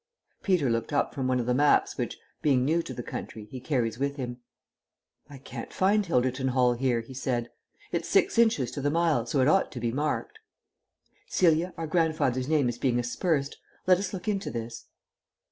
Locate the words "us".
13.99-14.11